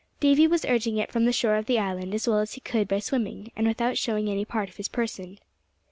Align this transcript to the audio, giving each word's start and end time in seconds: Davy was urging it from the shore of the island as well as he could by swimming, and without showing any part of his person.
Davy 0.19 0.47
was 0.47 0.65
urging 0.65 0.97
it 0.97 1.11
from 1.11 1.25
the 1.25 1.31
shore 1.31 1.57
of 1.57 1.67
the 1.67 1.77
island 1.77 2.15
as 2.15 2.27
well 2.27 2.39
as 2.39 2.53
he 2.53 2.61
could 2.61 2.87
by 2.87 2.97
swimming, 2.97 3.51
and 3.55 3.67
without 3.67 3.99
showing 3.99 4.31
any 4.31 4.45
part 4.45 4.67
of 4.67 4.77
his 4.77 4.87
person. 4.87 5.37